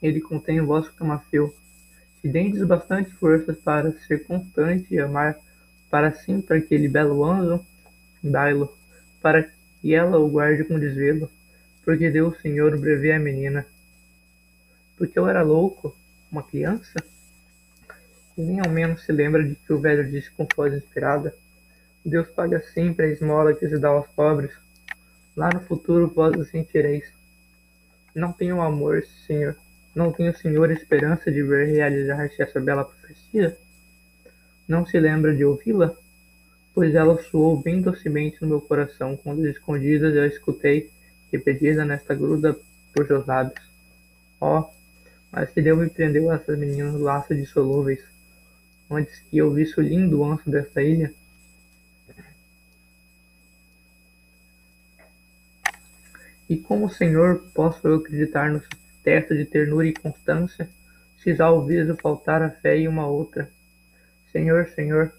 ele 0.03 0.21
contém 0.21 0.61
o 0.61 0.67
vosso 0.67 0.93
camafeu. 0.95 1.55
Se 2.21 2.29
dendes 2.29 2.62
bastante 2.65 3.11
forças 3.12 3.57
para 3.59 3.93
ser 4.07 4.25
constante 4.25 4.95
e 4.95 4.99
amar 4.99 5.37
para 5.91 6.12
sempre 6.12 6.59
aquele 6.59 6.89
belo 6.89 7.25
anjo, 7.25 7.65
dai-lo, 8.23 8.73
para 9.23 9.49
que 9.81 9.95
ela 9.95 10.19
o 10.19 10.29
guarde 10.29 10.65
com 10.65 10.79
desvelo, 10.79 11.31
porque 11.85 12.11
deu 12.11 12.29
o 12.29 12.41
Senhor 12.41 12.75
o 12.75 12.81
brevê 12.81 13.19
menina. 13.19 13.67
Porque 14.97 15.19
eu 15.19 15.29
era 15.29 15.43
louco, 15.43 15.97
uma 16.31 16.43
criança? 16.43 16.95
E 18.37 18.43
nem 18.43 18.61
ao 18.61 18.71
menos 18.71 19.05
se 19.05 19.13
lembra 19.13 19.43
de 19.43 19.55
que 19.55 19.73
o 19.73 19.81
velho 19.81 20.09
disse 20.11 20.31
com 20.31 20.47
voz 20.55 20.73
inspirada: 20.75 21.35
Deus 22.05 22.29
paga 22.29 22.61
sempre 22.61 23.07
a 23.07 23.09
esmola 23.09 23.55
que 23.55 23.69
se 23.69 23.79
dá 23.79 23.89
aos 23.89 24.07
pobres. 24.09 24.53
Lá 25.37 25.51
no 25.53 25.61
futuro 25.61 26.09
vós 26.09 26.37
o 26.37 26.45
sentireis. 26.45 27.05
Não 28.15 28.33
tenho 28.33 28.61
amor, 28.61 29.05
Senhor. 29.27 29.57
Não 29.95 30.13
tenho, 30.13 30.37
Senhor, 30.37 30.71
esperança 30.71 31.31
de 31.31 31.43
ver 31.43 31.67
realizar-se 31.67 32.41
essa 32.41 32.61
bela 32.61 32.85
profecia? 32.85 33.57
Não 34.67 34.87
se 34.87 34.99
lembra 34.99 35.35
de 35.35 35.45
ouvi-la? 35.45 35.95
Pois 36.73 36.95
ela 36.95 37.21
soou 37.25 37.61
bem 37.61 37.83
docemente 37.83 38.41
no 38.41 38.49
meu 38.49 38.61
coração, 38.61 39.17
quando 39.17 39.47
escondidas 39.47 40.15
eu 40.15 40.27
escutei, 40.27 40.91
repetida 41.33 41.85
nesta 41.85 42.15
gruda 42.15 42.59
por 42.95 43.07
seus 43.07 43.27
lábios. 43.27 43.61
Oh, 44.41 44.65
mas 45.31 45.51
que 45.51 45.63
Deus 45.63 45.79
me 45.79 45.89
prendeu 45.89 46.31
a 46.31 46.37
essas 46.37 46.59
meninas 46.59 46.95
laços 47.01 47.37
dissolúveis, 47.37 48.03
antes 48.91 49.21
que 49.31 49.39
eu 49.39 49.53
visse 49.53 49.79
o 49.79 49.83
lindo 49.83 50.25
anso 50.25 50.51
desta 50.51 50.83
ilha. 50.83 51.13
E 56.49 56.57
como, 56.57 56.91
Senhor, 56.91 57.45
posso 57.55 57.87
eu 57.87 57.97
acreditar 57.97 58.51
no 58.51 58.61
teto 59.05 59.37
de 59.37 59.45
ternura 59.45 59.87
e 59.87 59.93
constância, 59.93 60.69
se 61.23 61.35
já 61.35 61.49
ouvido 61.49 61.97
faltar 61.97 62.43
a 62.43 62.51
fé 62.51 62.77
em 62.77 62.89
uma 62.89 63.07
outra? 63.07 63.49
Senhor, 64.33 64.69
Senhor, 64.71 65.13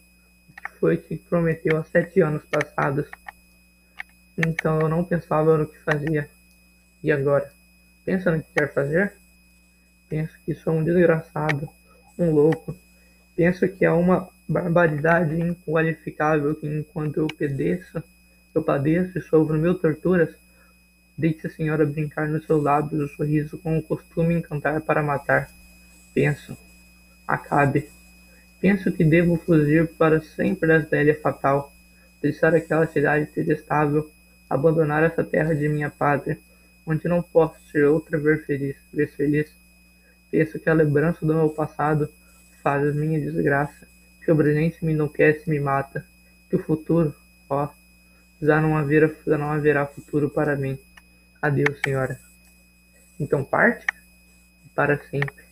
o 0.50 0.62
que 0.62 0.80
foi 0.80 0.98
que 0.98 1.16
prometeu 1.16 1.78
há 1.78 1.86
sete 1.86 2.20
anos 2.22 2.44
passados? 2.52 3.08
Então 4.38 4.80
eu 4.80 4.90
não 4.90 5.04
pensava 5.04 5.58
no 5.58 5.68
que 5.68 5.78
fazia. 5.80 6.30
E 7.04 7.12
agora? 7.12 7.52
Pensa 8.06 8.32
no 8.32 8.42
que 8.42 8.52
quer 8.54 8.74
fazer? 8.74 9.14
Penso 10.10 10.34
que 10.46 10.54
sou 10.54 10.74
um 10.74 10.84
desgraçado, 10.84 11.70
um 12.18 12.32
louco. 12.32 12.76
Penso 13.36 13.68
que 13.68 13.86
é 13.86 13.92
uma 13.92 14.30
barbaridade 14.48 15.40
inqualificável 15.40 16.56
que 16.56 16.68
enquanto 16.68 17.18
eu 17.18 17.28
padeço, 17.28 18.04
eu 18.54 18.62
padeço 18.62 19.18
e 19.18 19.22
sofro 19.22 19.58
mil 19.58 19.76
torturas, 19.76 20.36
deixe 21.18 21.48
a 21.48 21.50
senhora 21.50 21.86
brincar 21.86 22.28
nos 22.28 22.46
seus 22.46 22.62
lábios 22.62 23.12
o 23.12 23.16
sorriso 23.16 23.58
com 23.58 23.78
o 23.78 23.82
costume 23.82 24.36
encantar 24.36 24.82
para 24.82 25.02
matar. 25.02 25.50
Penso. 26.14 26.58
Acabe. 27.28 27.90
Penso 28.60 28.92
que 28.92 29.04
devo 29.04 29.38
fugir 29.38 29.88
para 29.94 30.22
sempre 30.22 30.68
da 30.68 30.80
velha 30.80 31.20
fatal, 31.20 31.74
deixar 32.22 32.54
aquela 32.54 32.86
cidade 32.86 33.30
detestável, 33.34 34.12
abandonar 34.52 35.02
essa 35.02 35.24
terra 35.24 35.56
de 35.56 35.70
minha 35.70 35.90
pátria, 35.90 36.38
onde 36.86 37.08
não 37.08 37.24
posso 37.24 37.58
ser 37.72 37.86
outra 37.86 38.18
vez 38.18 38.46
feliz, 38.46 38.76
vez 38.94 39.14
feliz. 39.16 39.50
Penso 40.30 40.60
que 40.60 40.70
a 40.70 40.74
lembrança 40.74 41.26
do 41.26 41.34
meu 41.34 41.50
passado 41.50 42.10
faz 42.62 42.86
a 42.86 42.92
minha 42.92 43.20
desgraça, 43.20 43.88
que 44.24 44.30
o 44.30 44.36
presente 44.36 44.84
me 44.84 44.92
enlouquece 44.92 45.44
e 45.48 45.50
me 45.50 45.60
mata, 45.60 46.06
que 46.50 46.58
o 46.58 46.64
futuro, 46.64 47.16
ó, 47.50 47.70
já 48.42 48.60
não 48.60 48.78
haverá, 48.78 49.10
já 49.26 49.38
não 49.38 49.52
haverá 49.52 49.86
futuro 49.86 50.30
para 50.30 50.58
mim. 50.58 50.78
Adeus, 51.42 51.80
senhora. 51.84 52.20
Então 53.18 53.46
parte? 53.46 53.86
Para 54.76 55.02
sempre. 55.10 55.46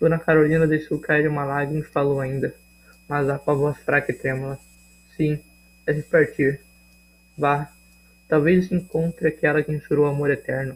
Dona 0.00 0.18
Carolina 0.18 0.66
deixou 0.66 0.98
cair 0.98 1.28
uma 1.28 1.44
lágrima 1.44 1.80
e 1.80 1.82
falou 1.82 2.18
ainda, 2.18 2.54
mas 3.06 3.28
a 3.28 3.36
voz 3.36 3.76
fraca 3.78 4.10
e 4.10 4.14
trêmula. 4.14 4.58
Sim, 5.16 5.38
deve 5.84 6.02
partir. 6.02 6.60
Vá, 7.36 7.70
talvez 8.30 8.72
encontre 8.72 9.28
aquela 9.28 9.62
que 9.62 9.72
insurou 9.72 10.06
amor 10.06 10.30
eterno. 10.30 10.74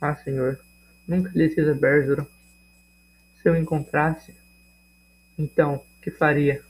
Ah, 0.00 0.14
senhor, 0.14 0.60
Nunca 1.08 1.30
lhe 1.34 1.48
fiz 1.48 1.66
a 1.66 1.72
Berzuro. 1.72 2.26
Se 3.40 3.48
eu 3.48 3.56
encontrasse, 3.56 4.34
então, 5.38 5.82
que 6.02 6.10
faria? 6.10 6.62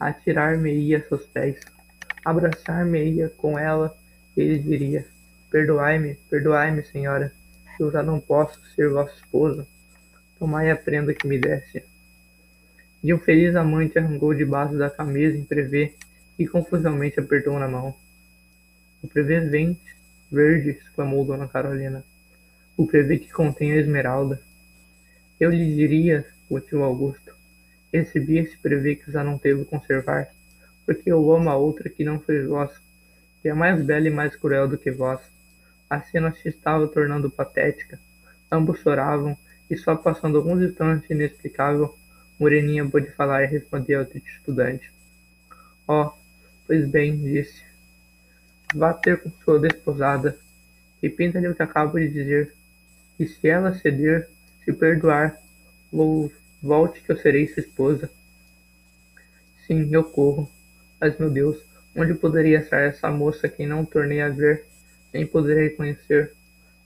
Atirar-me-ia 0.00 0.96
a 0.96 1.02
seus 1.02 1.26
pés, 1.26 1.60
abraçar-me-ia 2.24 3.28
com 3.36 3.58
ela, 3.58 3.94
e 4.34 4.40
ele 4.40 4.58
diria: 4.60 5.06
Perdoai-me, 5.50 6.14
perdoai-me, 6.30 6.86
senhora, 6.86 7.30
eu 7.78 7.90
já 7.92 8.02
não 8.02 8.18
posso 8.18 8.58
ser 8.74 8.88
vosso 8.88 9.14
esposo. 9.14 9.66
Tomai 10.38 10.70
a 10.70 10.76
prenda 10.76 11.12
que 11.12 11.28
me 11.28 11.38
desse. 11.38 11.84
E 13.02 13.12
o 13.12 13.18
feliz 13.18 13.54
amante 13.54 13.98
arrancou 13.98 14.32
debaixo 14.32 14.78
da 14.78 14.88
camisa 14.88 15.36
em 15.36 15.44
prevê 15.44 15.94
e 16.38 16.48
confusamente 16.48 17.20
apertou 17.20 17.58
na 17.58 17.68
mão. 17.68 17.94
O 19.04 19.06
prevê 19.06 19.38
vente, 19.38 19.94
verde, 20.32 20.70
exclamou 20.70 21.26
Dona 21.26 21.46
Carolina 21.46 22.02
o 22.74 22.86
PV 22.86 23.18
que 23.18 23.30
contém 23.30 23.70
a 23.72 23.76
esmeralda. 23.76 24.40
Eu 25.38 25.50
lhe 25.50 25.74
diria, 25.74 26.24
o 26.48 26.58
tio 26.58 26.82
Augusto, 26.82 27.36
recebi 27.92 28.38
esse 28.38 28.56
PV 28.56 28.96
que 28.96 29.12
já 29.12 29.22
não 29.22 29.36
devo 29.36 29.66
conservar, 29.66 30.28
porque 30.86 31.12
eu 31.12 31.30
amo 31.30 31.50
a 31.50 31.54
outra 31.54 31.90
que 31.90 32.02
não 32.02 32.18
foi 32.18 32.46
vós, 32.46 32.72
que 33.42 33.48
é 33.50 33.52
mais 33.52 33.84
bela 33.84 34.08
e 34.08 34.10
mais 34.10 34.34
cruel 34.36 34.66
do 34.66 34.78
que 34.78 34.90
vós. 34.90 35.20
A 35.90 36.00
cena 36.00 36.32
se 36.32 36.48
estava 36.48 36.88
tornando 36.88 37.30
patética. 37.30 38.00
Ambos 38.50 38.80
choravam, 38.80 39.36
e 39.68 39.76
só 39.76 39.94
passando 39.94 40.38
alguns 40.38 40.62
instantes 40.62 41.10
inexplicável, 41.10 41.94
Moreninha 42.40 42.88
pôde 42.88 43.10
falar 43.10 43.44
e 43.44 43.48
responder 43.48 43.96
ao 43.96 44.06
triste 44.06 44.38
estudante. 44.38 44.90
Oh, 45.86 46.10
pois 46.66 46.88
bem, 46.88 47.18
disse. 47.18 47.73
Vá 48.74 48.92
ter 48.92 49.22
com 49.22 49.30
sua 49.44 49.58
desposada. 49.58 50.36
Repita-lhe 51.02 51.48
o 51.48 51.54
que 51.54 51.62
acabo 51.62 51.98
de 51.98 52.08
dizer 52.08 52.54
e 53.18 53.26
se 53.26 53.48
ela 53.48 53.74
ceder, 53.74 54.28
se 54.64 54.72
perdoar, 54.72 55.40
volte 56.60 57.00
que 57.00 57.12
eu 57.12 57.16
serei 57.16 57.46
sua 57.46 57.60
esposa. 57.60 58.10
Sim, 59.66 59.88
eu 59.92 60.02
corro. 60.02 60.50
Mas, 61.00 61.16
meu 61.18 61.30
Deus, 61.30 61.62
onde 61.94 62.14
poderia 62.14 62.58
estar 62.58 62.80
essa 62.80 63.10
moça 63.10 63.48
que 63.48 63.66
não 63.66 63.84
tornei 63.84 64.20
a 64.20 64.28
ver, 64.28 64.66
nem 65.12 65.26
poderei 65.26 65.70
conhecer? 65.70 66.32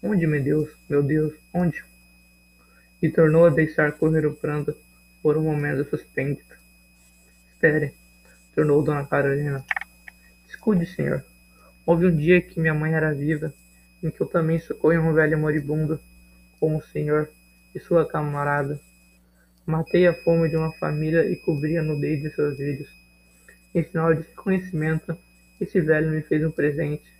Onde, 0.02 0.26
meu 0.26 0.42
Deus, 0.42 0.71
meu 0.88 1.02
Deus, 1.02 1.33
onde? 1.52 1.85
E 3.00 3.09
tornou 3.09 3.47
a 3.47 3.50
deixar 3.50 3.92
correr 3.92 4.26
o 4.26 4.35
pranto 4.35 4.76
por 5.23 5.37
um 5.37 5.42
momento 5.42 5.88
suspenso. 5.88 6.42
Espere, 7.52 7.95
tornou 8.54 8.83
Dona 8.83 9.07
Carolina. 9.07 9.64
Escude, 10.47 10.87
senhor. 10.87 11.25
Houve 11.88 12.04
um 12.04 12.14
dia 12.14 12.38
que 12.42 12.61
minha 12.61 12.75
mãe 12.75 12.92
era 12.92 13.14
viva, 13.14 13.50
em 14.02 14.11
que 14.11 14.21
eu 14.21 14.26
também 14.26 14.59
socorri 14.59 14.99
um 14.99 15.14
velho 15.14 15.38
moribundo, 15.38 15.99
como 16.61 16.76
o 16.76 16.83
senhor 16.83 17.30
e 17.75 17.80
sua 17.80 18.07
camarada. 18.07 18.78
Matei 19.64 20.07
a 20.07 20.12
fome 20.12 20.50
de 20.50 20.57
uma 20.59 20.71
família 20.73 21.25
e 21.25 21.35
cobri 21.35 21.78
a 21.78 21.83
nudez 21.83 22.21
de 22.21 22.30
seus 22.35 22.59
filhos. 22.59 22.90
Em 23.75 23.83
sinal 23.83 24.12
de 24.12 24.21
reconhecimento, 24.21 25.16
esse 25.59 25.80
velho 25.80 26.11
me 26.11 26.21
fez 26.21 26.45
um 26.45 26.50
presente. 26.50 27.11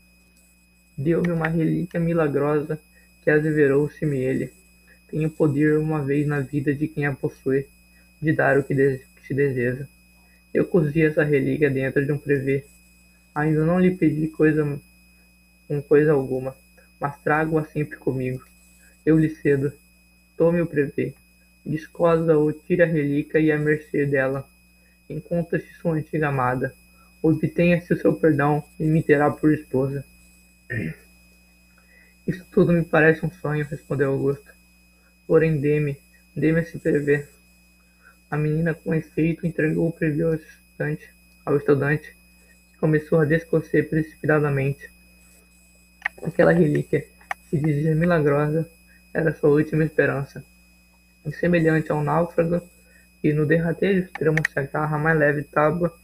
Deu-me 0.99 1.33
uma 1.33 1.49
relíquia 1.49 1.99
milagrosa 1.99 2.79
que 3.23 3.31
asseverou-se-me 3.31 4.19
ele. 4.19 4.53
Tem 5.11 5.25
o 5.25 5.31
poder 5.31 5.79
uma 5.79 6.05
vez 6.05 6.27
na 6.27 6.41
vida 6.41 6.75
de 6.75 6.89
quem 6.89 7.07
a 7.07 7.15
possui, 7.15 7.67
de 8.21 8.35
dar 8.35 8.59
o 8.59 8.63
que, 8.63 8.75
que 8.75 9.27
se 9.27 9.33
deseja. 9.33 9.89
Eu 10.53 10.67
cozi 10.67 11.01
essa 11.01 11.25
relíquia 11.25 11.71
dentro 11.71 12.05
de 12.05 12.13
um 12.13 12.19
prevê. 12.19 12.67
Ainda 13.38 13.64
não 13.64 13.78
lhe 13.78 13.95
pedi 13.95 14.26
coisa 14.28 14.80
com 15.68 15.83
coisa 15.83 16.12
alguma, 16.12 16.57
mas 16.99 17.16
trago-a 17.23 17.64
sempre 17.66 17.97
comigo. 17.97 18.45
Eu 19.07 19.18
lhe 19.18 19.30
cedo. 19.30 19.73
Tome 20.37 20.61
o 20.61 20.66
prevê 20.66 21.14
descosa-o, 21.68 22.52
tire 22.52 22.83
a 22.83 22.87
relíquia 22.87 23.38
e 23.38 23.52
a 23.52 23.59
mercê 23.59 24.07
dela. 24.07 24.49
Encontra-se 25.09 25.73
sua 25.75 25.95
antiga 25.95 26.28
amada. 26.28 26.75
Obtenha-se 27.23 27.92
o 27.92 28.00
seu 28.00 28.14
perdão 28.14 28.64
e 28.80 28.85
me 28.85 29.02
terá 29.02 29.30
por 29.30 29.52
esposa. 29.52 30.04
Isso 32.26 32.45
tudo 32.50 32.73
me 32.73 32.85
parece 32.85 33.25
um 33.25 33.30
sonho, 33.30 33.66
respondeu 33.66 34.12
Augusto. 34.12 34.50
Porém, 35.26 35.61
dê-me, 35.61 35.99
dê-me 36.35 36.61
esse 36.61 36.78
prever. 36.78 37.28
A 38.30 38.37
menina, 38.37 38.75
com 38.75 38.95
efeito, 38.95 39.47
entregou 39.47 39.88
o 39.88 39.92
prever 39.92 40.25
ao 40.25 40.35
estudante, 40.35 41.11
ao 41.45 41.57
estudante, 41.57 42.14
começou 42.80 43.20
a 43.20 43.25
descocer 43.25 43.88
precipitadamente. 43.88 44.90
Aquela 46.23 46.52
relíquia, 46.52 47.06
que 47.50 47.58
dizia 47.58 47.94
milagrosa, 47.94 48.68
era 49.12 49.35
sua 49.35 49.50
última 49.50 49.85
esperança 49.85 50.44
semelhante 51.32 51.90
a 51.90 51.94
um 51.94 52.02
náufrago, 52.02 52.62
e 53.23 53.32
no 53.32 53.47
derradeiro 53.47 54.00
extremo 54.00 54.38
se 54.49 54.58
agarra 54.58 54.97
a 54.97 54.99
mais 54.99 55.18
leve 55.18 55.42
tábua, 55.42 55.94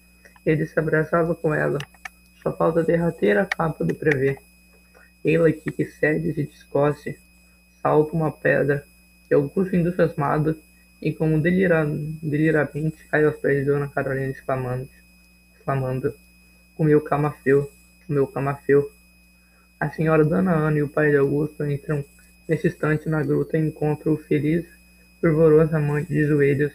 ele 0.44 0.66
se 0.66 0.78
abraçava 0.78 1.34
com 1.34 1.54
ela. 1.54 1.78
Só 2.42 2.52
falta 2.52 2.82
derrater 2.82 3.38
a 3.38 3.46
capa 3.46 3.84
do 3.84 3.94
prevê. 3.94 4.36
Ele 5.24 5.48
aqui 5.48 5.70
que 5.70 5.86
cede 5.86 6.30
e 6.38 6.46
descoce, 6.46 7.18
salta 7.80 8.14
uma 8.14 8.30
pedra, 8.30 8.84
e 9.30 9.34
Augusto 9.34 9.74
entusiasmado, 9.74 10.58
e 11.00 11.12
como 11.12 11.40
delira, 11.40 11.86
deliramente 12.22 13.04
cai 13.10 13.24
aos 13.24 13.36
pés 13.36 13.60
de 13.60 13.70
Dona 13.70 13.88
Carolina 13.88 14.30
exclamando, 14.30 14.88
exclamando, 15.56 16.14
o 16.76 16.84
meu 16.84 17.00
camafeu, 17.00 17.70
o 18.08 18.12
meu 18.12 18.26
camafeu. 18.26 18.90
A 19.78 19.90
senhora 19.90 20.24
Dona 20.24 20.52
Ana 20.52 20.78
e 20.78 20.82
o 20.82 20.88
pai 20.88 21.10
de 21.10 21.16
Augusto 21.16 21.64
entram 21.64 22.04
nesse 22.48 22.68
instante 22.68 23.08
na 23.08 23.22
gruta 23.22 23.56
e 23.56 23.60
encontram 23.60 24.14
o 24.14 24.16
feliz 24.16 24.64
fervoroso 25.20 25.74
amante 25.74 26.12
de 26.12 26.26
joelhos, 26.26 26.72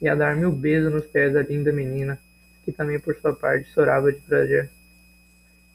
e 0.00 0.08
a 0.08 0.14
dar 0.14 0.34
mil 0.34 0.50
beijos 0.50 0.90
nos 0.90 1.04
pés 1.04 1.34
da 1.34 1.42
linda 1.42 1.70
menina, 1.70 2.18
que 2.64 2.72
também 2.72 2.98
por 2.98 3.14
sua 3.16 3.34
parte 3.34 3.70
chorava 3.74 4.10
de 4.10 4.20
prazer. 4.20 4.70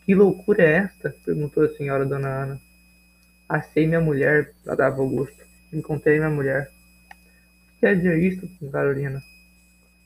Que 0.05 0.15
loucura 0.15 0.63
é 0.63 0.72
esta? 0.77 1.15
perguntou 1.24 1.63
a 1.63 1.70
senhora 1.70 2.03
Dona 2.03 2.27
Ana. 2.27 2.62
Achei 3.48 3.86
minha 3.86 4.01
mulher, 4.01 4.51
bradava 4.63 5.01
Augusto. 5.01 5.38
Encontrei 5.72 6.17
minha 6.17 6.32
mulher. 6.32 6.72
O 7.11 7.74
que 7.74 7.79
quer 7.81 7.96
dizer 7.96 8.18
isto, 8.18 8.50
Carolina? 8.72 9.24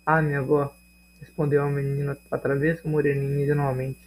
Ah, 0.05 0.21
minha 0.21 0.39
avó, 0.39 0.75
respondeu 1.19 1.63
a 1.63 1.69
menina 1.69 2.17
a 2.31 2.37
travessa 2.37 2.87
moreninha 2.87 3.43
ingenuamente. 3.43 3.99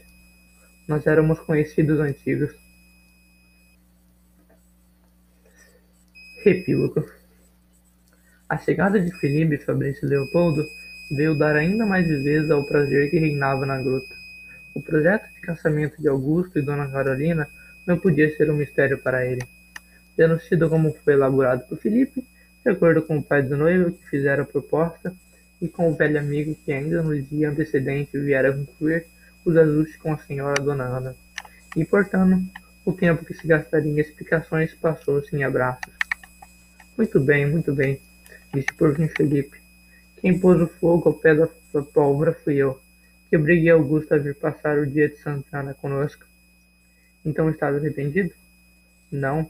Nós 0.88 1.06
éramos 1.06 1.38
conhecidos 1.40 2.00
antigos. 2.00 2.54
Repílogo. 6.42 7.06
A 8.48 8.58
chegada 8.58 9.00
de 9.00 9.12
Felipe 9.18 9.58
Fabrício 9.58 10.08
Leopoldo 10.08 10.66
veio 11.16 11.36
dar 11.36 11.56
ainda 11.56 11.86
mais 11.86 12.06
viveza 12.06 12.54
ao 12.54 12.66
prazer 12.66 13.10
que 13.10 13.18
reinava 13.18 13.64
na 13.64 13.80
gruta. 13.80 14.14
O 14.74 14.82
projeto 14.82 15.26
de 15.34 15.40
casamento 15.40 16.00
de 16.00 16.08
Augusto 16.08 16.58
e 16.58 16.62
Dona 16.62 16.90
Carolina 16.90 17.46
não 17.86 17.98
podia 17.98 18.34
ser 18.36 18.50
um 18.50 18.56
mistério 18.56 18.98
para 18.98 19.24
ele. 19.24 19.42
Tendo 20.16 20.40
sido 20.40 20.68
como 20.68 20.92
foi 21.04 21.14
elaborado 21.14 21.66
por 21.68 21.78
Felipe, 21.78 22.24
de 22.64 22.70
acordo 22.70 23.02
com 23.02 23.18
o 23.18 23.22
pai 23.22 23.42
do 23.42 23.56
noivo 23.56 23.92
que 23.92 24.08
fizera 24.08 24.42
a 24.42 24.46
proposta 24.46 25.14
e 25.62 25.68
com 25.68 25.88
o 25.88 25.94
velho 25.94 26.18
amigo 26.18 26.56
que 26.64 26.72
ainda 26.72 27.04
no 27.04 27.22
dia 27.22 27.50
antecedente 27.50 28.18
viera 28.18 28.52
concluir 28.52 29.06
os 29.44 29.56
ajustes 29.56 29.96
com 29.96 30.12
a 30.12 30.18
senhora 30.18 30.60
Dona 30.60 30.84
Ana. 30.84 31.16
E, 31.76 31.84
portanto, 31.84 32.42
o 32.84 32.92
tempo 32.92 33.24
que 33.24 33.32
se 33.32 33.46
gastaria 33.46 33.92
em 33.92 34.00
explicações 34.00 34.74
passou-se 34.74 35.34
em 35.36 35.44
abraços. 35.44 35.94
Muito 36.98 37.20
bem, 37.20 37.48
muito 37.48 37.72
bem, 37.72 38.00
disse 38.52 38.74
por 38.76 38.96
fim 38.96 39.06
Felipe. 39.06 39.62
Quem 40.20 40.36
pôs 40.38 40.60
o 40.60 40.66
fogo 40.66 41.08
ao 41.08 41.14
pé 41.14 41.34
da 41.36 41.48
pólvora 41.94 42.32
fui 42.32 42.56
eu, 42.56 42.80
que 43.30 43.36
obriguei 43.36 43.70
Augusto 43.70 44.12
a 44.14 44.18
vir 44.18 44.34
passar 44.34 44.78
o 44.78 44.86
dia 44.86 45.08
de 45.08 45.16
Santana 45.18 45.74
conosco. 45.74 46.26
Então 47.24 47.48
estás 47.48 47.76
arrependido? 47.76 48.34
Não. 49.12 49.48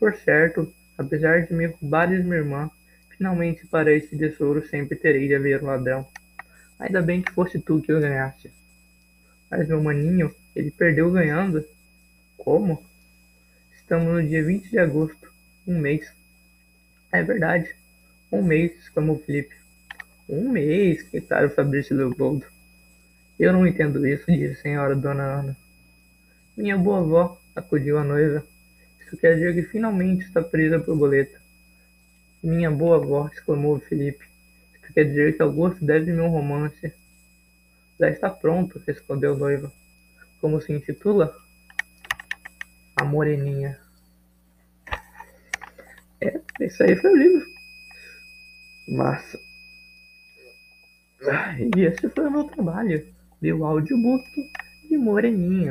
Por 0.00 0.16
certo, 0.16 0.74
apesar 0.98 1.46
de 1.46 1.54
me 1.54 1.66
roubares 1.66 2.24
minha 2.24 2.38
irmã, 2.38 2.68
finalmente 3.22 3.64
para 3.68 3.92
este 3.92 4.18
tesouro 4.18 4.66
sempre 4.66 4.98
terei 4.98 5.28
de 5.28 5.36
haver 5.36 5.62
um 5.62 5.66
ladrão. 5.66 6.04
Ainda 6.76 7.00
bem 7.00 7.22
que 7.22 7.30
fosse 7.30 7.60
tu 7.60 7.80
que 7.80 7.92
o 7.92 8.00
ganhaste. 8.00 8.50
Mas 9.48 9.68
meu 9.68 9.80
maninho, 9.80 10.34
ele 10.56 10.72
perdeu 10.72 11.08
ganhando. 11.08 11.64
Como? 12.36 12.84
Estamos 13.76 14.12
no 14.12 14.28
dia 14.28 14.44
20 14.44 14.68
de 14.68 14.76
agosto, 14.76 15.32
um 15.64 15.78
mês. 15.78 16.12
É 17.12 17.22
verdade. 17.22 17.72
Um 18.32 18.42
mês, 18.42 18.72
exclamou 18.80 19.22
Felipe. 19.24 19.54
Um 20.28 20.50
mês, 20.50 21.06
o 21.14 21.50
Fabrício 21.50 21.96
Leopoldo. 21.96 22.44
Eu 23.38 23.52
não 23.52 23.64
entendo 23.64 24.04
isso, 24.04 24.26
disse 24.26 24.54
a 24.54 24.62
senhora 24.62 24.96
Dona 24.96 25.22
Ana. 25.22 25.56
Minha 26.56 26.76
boa 26.76 26.98
avó, 26.98 27.40
acudiu 27.54 27.98
a 27.98 28.04
noiva. 28.04 28.44
Isso 29.00 29.16
quer 29.16 29.34
dizer 29.34 29.54
que 29.54 29.62
finalmente 29.62 30.24
está 30.24 30.42
presa 30.42 30.80
por 30.80 30.96
boleta. 30.96 31.41
Minha 32.42 32.70
boa 32.70 32.96
avó, 32.96 33.28
exclamou 33.32 33.78
Felipe. 33.78 34.24
Isso 34.74 34.92
quer 34.92 35.04
dizer 35.04 35.36
que 35.36 35.42
Augusto 35.42 35.84
deve-me 35.84 36.20
um 36.20 36.28
romance. 36.28 36.92
Já 38.00 38.10
está 38.10 38.28
pronto, 38.28 38.82
respondeu 38.84 39.36
noiva. 39.36 39.72
Como 40.40 40.60
se 40.60 40.72
intitula? 40.72 41.32
A 42.96 43.04
Moreninha. 43.04 43.78
É, 46.20 46.40
isso 46.60 46.82
aí 46.82 46.96
foi 46.96 47.10
o 47.12 47.16
livro. 47.16 47.46
Massa. 48.88 49.38
E 51.76 51.80
esse 51.82 52.08
foi 52.08 52.26
o 52.26 52.30
meu 52.30 52.44
trabalho. 52.44 53.06
Deu 53.40 53.64
audiobook 53.64 54.50
de 54.88 54.98
Moreninha. 54.98 55.70